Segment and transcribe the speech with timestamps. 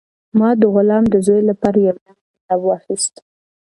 [0.39, 3.13] ما د غلام د زوی لپاره یو نوی کتاب واخیست.